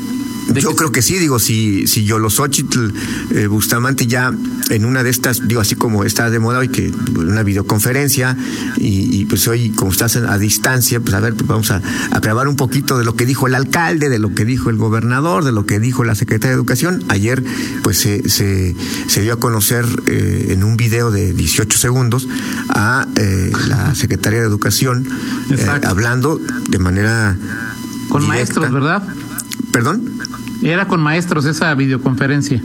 Yo 0.55 0.75
creo 0.75 0.93
que 0.93 1.03
sí, 1.03 1.19
digo, 1.19 1.39
si, 1.39 1.87
si 1.87 2.05
Yolosochitl 2.05 2.91
eh, 3.33 3.47
Bustamante 3.47 4.07
ya 4.07 4.33
en 4.71 4.85
una 4.85 5.03
de 5.03 5.11
estas, 5.11 5.47
digo, 5.47 5.61
así 5.61 5.75
como 5.75 6.05
está 6.05 6.31
de 6.31 6.39
moda 6.39 6.59
hoy, 6.59 6.69
que 6.69 6.93
una 7.17 7.43
videoconferencia, 7.43 8.37
y, 8.77 9.25
pues 9.27 9.47
hoy, 9.49 9.71
como 9.71 9.93
estás 9.93 10.17
a 10.17 10.39
distancia, 10.39 11.01
pues 11.01 11.15
a 11.15 11.21
ver, 11.21 11.35
pues 11.35 11.47
vamos 11.47 11.71
a, 11.71 11.83
a 12.11 12.21
grabar 12.21 12.49
un 12.49 12.57
poquito 12.57 12.99
de 12.99 13.05
lo 13.05 13.15
que 13.15 13.27
dijo 13.27 13.47
el 13.47 13.55
alcalde, 13.55 14.09
de 14.09 14.19
lo 14.19 14.35
que 14.35 14.45
dijo 14.45 14.71
el 14.71 14.77
gobernador, 14.77 15.45
de 15.45 15.53
lo 15.53 15.67
que 15.67 15.79
dijo 15.81 16.05
la 16.05 16.15
secretaria 16.15 16.51
de 16.51 16.57
Educación. 16.57 17.05
Ayer, 17.09 17.43
pues 17.83 17.99
se, 17.99 18.29
se, 18.29 18.75
se 19.07 19.21
dio 19.23 19.35
a 19.35 19.37
conocer 19.41 19.85
eh, 20.07 20.49
en 20.51 20.65
un 20.65 20.77
video 20.77 21.11
de 21.11 21.33
18 21.33 21.79
segundos 21.79 22.29
a 22.69 23.07
eh, 23.17 23.53
la 23.69 23.95
secretaria 23.95 24.41
de 24.41 24.47
Educación 24.47 25.07
eh, 25.51 25.67
hablando 25.85 26.41
de 26.69 26.79
manera. 26.79 27.37
Con 28.09 28.27
maestros, 28.27 28.71
¿verdad? 28.73 29.03
¿Perdón? 29.71 30.19
Era 30.63 30.87
con 30.87 31.01
maestros 31.01 31.45
esa 31.45 31.75
videoconferencia. 31.75 32.61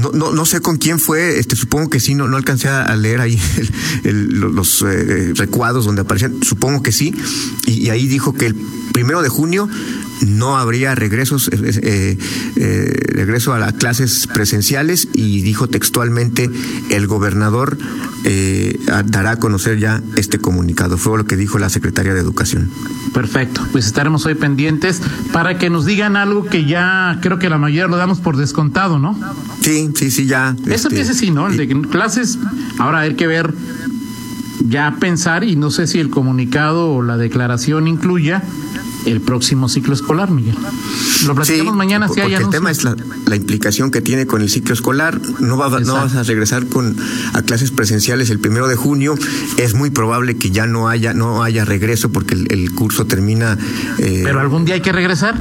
No, 0.00 0.10
no, 0.12 0.32
no 0.32 0.46
sé 0.46 0.60
con 0.60 0.76
quién 0.76 0.98
fue, 0.98 1.38
este, 1.38 1.56
supongo 1.56 1.90
que 1.90 2.00
sí, 2.00 2.14
no, 2.14 2.26
no 2.28 2.36
alcancé 2.36 2.68
a 2.68 2.94
leer 2.96 3.20
ahí 3.20 3.40
los 4.04 4.82
eh, 4.82 5.32
recuadros 5.34 5.84
donde 5.84 6.02
aparecían, 6.02 6.42
supongo 6.42 6.82
que 6.82 6.92
sí, 6.92 7.14
y, 7.66 7.90
ahí 7.90 8.06
dijo 8.06 8.34
que 8.34 8.46
el 8.46 8.56
primero 8.92 9.22
de 9.22 9.28
junio 9.28 9.68
no 10.26 10.58
habría 10.58 10.94
regresos, 10.94 11.48
eh, 11.52 12.18
eh, 12.56 13.00
regreso 13.08 13.54
a 13.54 13.58
las 13.58 13.72
clases 13.74 14.26
presenciales 14.26 15.08
y 15.14 15.40
dijo 15.40 15.68
textualmente 15.68 16.50
el 16.90 17.06
gobernador 17.06 17.78
dará 19.06 19.30
a 19.30 19.36
conocer 19.38 19.78
ya 19.78 20.02
este 20.16 20.38
comunicado. 20.38 20.98
Fue 20.98 21.16
lo 21.16 21.24
que 21.24 21.36
dijo 21.36 21.58
la 21.58 21.70
secretaria 21.70 22.12
de 22.12 22.20
Educación. 22.20 22.70
Perfecto, 23.14 23.66
pues 23.72 23.86
estaremos 23.86 24.26
hoy 24.26 24.34
pendientes 24.34 25.00
para 25.32 25.56
que 25.56 25.70
nos 25.70 25.86
digan 25.86 26.16
algo 26.16 26.44
que 26.44 26.66
ya 26.66 27.18
creo 27.22 27.38
que 27.38 27.48
la 27.48 27.56
mayoría 27.56 27.86
lo 27.86 27.96
damos 27.96 28.20
por 28.20 28.36
descontado, 28.36 28.98
¿no? 28.98 29.16
Sí, 29.62 29.89
sí, 29.94 30.10
sí, 30.10 30.26
ya. 30.26 30.56
Eso 30.62 30.74
este, 30.74 30.88
empieza 30.88 31.12
así, 31.12 31.30
¿no? 31.30 31.48
El 31.48 31.56
de 31.56 31.68
clases, 31.88 32.38
ahora 32.78 33.00
hay 33.00 33.14
que 33.14 33.26
ver, 33.26 33.54
ya 34.68 34.96
pensar, 35.00 35.44
y 35.44 35.56
no 35.56 35.70
sé 35.70 35.86
si 35.86 35.98
el 35.98 36.10
comunicado 36.10 36.90
o 36.90 37.02
la 37.02 37.16
declaración 37.16 37.88
incluya 37.88 38.42
el 39.06 39.20
próximo 39.20 39.68
ciclo 39.68 39.94
escolar, 39.94 40.30
Miguel. 40.30 40.56
Lo 41.26 41.34
platicamos 41.34 41.74
mañana 41.74 42.08
si 42.08 42.20
hay 42.20 42.34
El 42.34 42.50
tema 42.50 42.70
es 42.70 42.84
la, 42.84 42.96
implicación 43.34 43.90
que 43.90 44.00
tiene 44.00 44.26
con 44.26 44.42
el 44.42 44.50
ciclo 44.50 44.74
escolar. 44.74 45.20
No, 45.40 45.56
va, 45.56 45.80
no 45.80 45.94
vas 45.94 46.14
a 46.14 46.22
regresar 46.22 46.66
con 46.66 46.96
a 47.32 47.42
clases 47.42 47.70
presenciales 47.70 48.30
el 48.30 48.38
primero 48.38 48.68
de 48.68 48.76
junio. 48.76 49.14
Es 49.56 49.74
muy 49.74 49.90
probable 49.90 50.36
que 50.36 50.50
ya 50.50 50.66
no 50.66 50.88
haya 50.88 51.14
no 51.14 51.42
haya 51.42 51.64
regreso 51.64 52.10
porque 52.10 52.34
el, 52.34 52.72
curso 52.72 53.06
termina. 53.06 53.58
Eh, 53.98 54.22
Pero 54.24 54.40
algún 54.40 54.64
día 54.64 54.74
hay 54.74 54.82
que 54.82 54.92
regresar. 54.92 55.34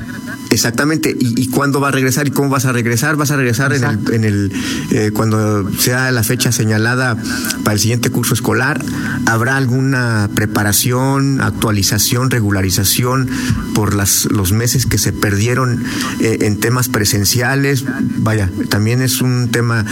Exactamente. 0.49 1.15
¿Y, 1.19 1.47
cuándo 1.49 1.79
va 1.79 1.89
a 1.89 1.91
regresar 1.91 2.27
y 2.27 2.31
cómo 2.31 2.49
vas 2.49 2.65
a 2.65 2.71
regresar? 2.71 3.15
Vas 3.15 3.31
a 3.31 3.37
regresar 3.37 3.73
en 3.73 3.83
el, 3.83 4.13
en 4.13 4.23
el 4.23 4.51
eh, 4.91 5.11
cuando 5.13 5.69
sea 5.77 6.11
la 6.11 6.23
fecha 6.23 6.51
señalada 6.51 7.17
para 7.63 7.73
el 7.73 7.79
siguiente 7.79 8.09
curso 8.09 8.33
escolar. 8.33 8.83
¿Habrá 9.25 9.57
alguna 9.57 10.29
preparación, 10.33 11.41
actualización, 11.41 12.31
regularización 12.31 13.29
por 13.75 13.93
las, 13.93 14.25
los 14.25 14.51
meses 14.51 14.85
que 14.85 14.97
se 14.97 15.13
perdieron 15.13 15.83
eh, 16.19 16.39
en 16.41 16.59
temas 16.59 16.89
presenciales? 16.89 17.85
Vaya, 18.17 18.49
también 18.69 19.01
es 19.01 19.21
un 19.21 19.49
tema 19.51 19.85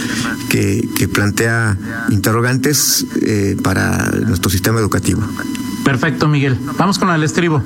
que, 0.48 0.88
que 0.98 1.08
plantea 1.08 1.76
interrogantes 2.10 3.06
eh, 3.22 3.56
para 3.62 4.10
nuestro 4.26 4.50
sistema 4.50 4.80
educativo. 4.80 5.22
Perfecto, 5.88 6.28
Miguel. 6.28 6.54
Vamos 6.76 6.98
con 6.98 7.08
el 7.08 7.22
estribo. 7.22 7.64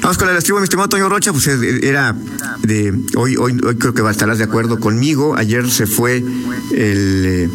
Vamos 0.00 0.16
con 0.16 0.28
el 0.28 0.36
estribo, 0.36 0.60
mi 0.60 0.62
estimado 0.62 0.88
Toño 0.88 1.08
Rocha. 1.08 1.32
Pues 1.32 1.48
eh, 1.48 1.80
era 1.82 2.14
de. 2.62 2.94
Hoy, 3.16 3.34
hoy, 3.34 3.58
hoy 3.66 3.74
creo 3.74 3.92
que 3.92 4.08
estarás 4.08 4.38
de 4.38 4.44
acuerdo 4.44 4.78
conmigo. 4.78 5.34
Ayer 5.36 5.68
se 5.68 5.88
fue 5.88 6.18
el. 6.18 7.24
Eh, 7.26 7.50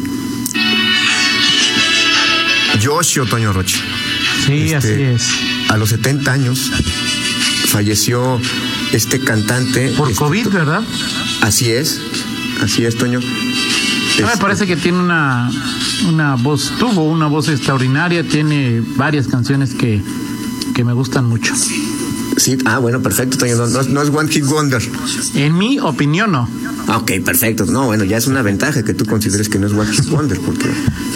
Yoshio 2.80 3.24
Toño 3.24 3.54
Rocha. 3.54 3.78
Sí, 4.44 4.64
este, 4.64 4.76
así 4.76 5.02
es. 5.02 5.30
A 5.70 5.78
los 5.78 5.88
70 5.88 6.30
años 6.30 6.70
falleció 7.68 8.38
este 8.92 9.20
cantante. 9.20 9.88
Por 9.96 10.10
este, 10.10 10.22
COVID, 10.22 10.48
¿verdad? 10.48 10.82
Así 11.40 11.70
es. 11.70 11.98
Así 12.62 12.84
es, 12.84 12.94
Toño. 12.98 13.20
me 13.20 14.26
este, 14.26 14.36
parece 14.38 14.66
que 14.66 14.76
tiene 14.76 14.98
una 14.98 15.50
una 16.02 16.36
voz, 16.36 16.72
tuvo 16.78 17.04
una 17.04 17.26
voz 17.26 17.48
extraordinaria, 17.48 18.26
tiene 18.26 18.82
varias 18.96 19.26
canciones 19.26 19.74
que, 19.74 20.02
que 20.74 20.84
me 20.84 20.92
gustan 20.92 21.26
mucho. 21.26 21.54
Sí, 22.36 22.56
ah, 22.64 22.78
bueno, 22.78 23.02
perfecto, 23.02 23.44
no, 23.46 24.02
es 24.02 24.08
One 24.08 24.30
Hit 24.30 24.44
Wonder. 24.46 24.82
En 25.34 25.58
mi 25.58 25.78
opinión, 25.78 26.32
no. 26.32 26.48
Ok, 26.88 27.12
perfecto. 27.24 27.66
No, 27.66 27.86
bueno, 27.86 28.04
ya 28.04 28.16
es 28.16 28.26
una 28.26 28.42
ventaja 28.42 28.82
que 28.82 28.94
tú 28.94 29.04
consideres 29.04 29.48
que 29.48 29.58
no 29.58 29.66
es 29.66 29.72
One 29.72 29.92
Hit 29.92 30.06
Wonder, 30.06 30.40
porque. 30.40 30.70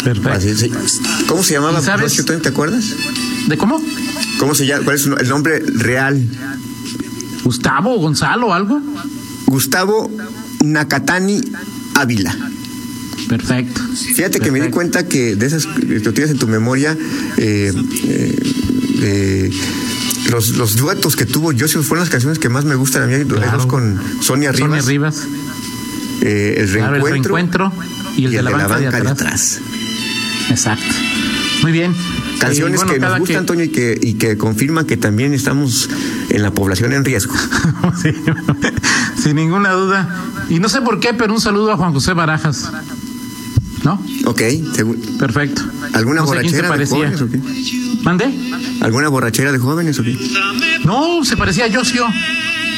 Perfecto. 0.04 0.78
¿Cómo 1.26 1.42
se 1.42 1.54
llamaba? 1.54 1.80
¿Te 1.80 2.48
acuerdas? 2.48 2.94
¿De 3.48 3.56
cómo? 3.56 3.80
¿Cómo 4.38 4.54
se 4.54 4.66
llama? 4.66 4.84
¿Cuál 4.84 4.96
es 4.96 5.06
el 5.06 5.28
nombre 5.28 5.60
real? 5.60 6.22
Gustavo, 7.42 7.96
Gonzalo, 7.98 8.52
algo. 8.52 8.80
Gustavo 9.46 10.10
Nakatani 10.62 11.40
Ávila. 11.94 12.34
Perfecto. 13.28 13.80
Fíjate 14.14 14.40
que 14.40 14.50
me 14.50 14.60
di 14.60 14.68
cuenta 14.70 15.06
que 15.06 15.36
de 15.36 15.46
esas, 15.46 15.66
lo 15.66 16.12
tienes 16.12 16.30
en 16.30 16.38
tu 16.38 16.46
memoria, 16.46 16.96
eh, 17.36 17.72
eh, 19.02 19.50
los, 20.30 20.50
los 20.50 20.76
duetos 20.76 21.16
que 21.16 21.26
tuvo 21.26 21.52
Joseph 21.58 21.82
fueron 21.82 22.04
las 22.04 22.10
canciones 22.10 22.38
que 22.38 22.48
más 22.48 22.64
me 22.64 22.74
gustan 22.74 23.02
a 23.02 23.06
mí, 23.06 23.24
dos 23.24 23.66
con 23.66 24.00
Sonia 24.20 24.52
Rivas. 24.52 24.68
Sonia 24.68 24.82
Rivas. 24.82 25.22
Eh, 26.22 26.54
el, 26.58 26.72
reencuentro, 26.72 27.72
y 28.16 28.24
el, 28.24 28.32
de, 28.32 28.42
la, 28.42 28.50
banca 28.50 29.00
de 29.00 29.08
atrás. 29.08 29.60
Exacto. 30.48 30.94
Muy 31.62 31.72
bien. 31.72 31.94
Canciones 32.38 32.82
que 32.84 32.98
nos 32.98 33.18
gustan, 33.18 33.38
Antonio, 33.38 33.64
y 33.64 33.68
que, 33.68 33.98
y 34.00 34.14
que 34.14 34.37
confirman 34.37 34.87
que 34.87 34.96
también 34.96 35.34
estamos 35.34 35.88
en 36.30 36.42
la 36.42 36.50
población 36.50 36.92
en 36.92 37.04
riesgo. 37.04 37.34
sin 39.22 39.37
ninguna 39.37 39.72
duda. 39.72 40.08
Y 40.48 40.60
no 40.60 40.68
sé 40.68 40.80
por 40.82 41.00
qué, 41.00 41.14
pero 41.14 41.32
un 41.32 41.40
saludo 41.40 41.72
a 41.72 41.76
Juan 41.76 41.92
José 41.92 42.12
Barajas. 42.12 42.70
¿No? 43.85 44.01
Ok, 44.25 44.40
perfecto. 45.18 45.62
¿Alguna 45.92 46.23
borrachera 46.23 46.77
de 46.77 46.87
jóvenes 46.87 47.20
o 47.20 47.29
qué? 47.29 47.38
¿Mande? 48.03 48.25
¿Alguna 48.81 49.09
borrachera 49.09 49.53
de 49.53 49.59
jóvenes 49.59 49.99
o 49.99 50.03
qué? 50.03 50.16
No, 50.85 51.25
se 51.25 51.37
parecía 51.37 51.66
a 51.66 51.73
Josio. 51.73 52.07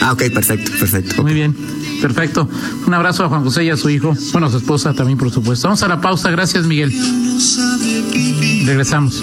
Ah, 0.01 0.13
ok, 0.13 0.25
perfecto, 0.33 0.73
perfecto. 0.79 1.23
Muy 1.23 1.33
bien, 1.33 1.57
perfecto. 2.03 2.49
Un 2.87 2.95
abrazo 2.95 3.25
a 3.25 3.29
Juan 3.29 3.45
José 3.45 3.65
y 3.65 3.71
a 3.71 3.77
su 3.77 3.89
hijo, 3.89 4.15
bueno, 4.33 4.49
a 4.49 4.51
su 4.51 4.59
esposa 4.59 4.95
también, 4.95 5.19
por 5.19 5.31
supuesto. 5.31 5.69
Vamos 5.69 5.83
a 5.83 5.89
la 5.89 6.01
pausa, 6.01 6.31
gracias, 6.31 6.67
Miguel. 6.67 6.93
Regresamos. 8.67 9.23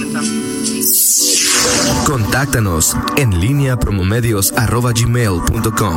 Contáctanos 2.06 2.96
en 3.18 3.40
línea 3.40 3.78
promomedios.com 3.78 5.92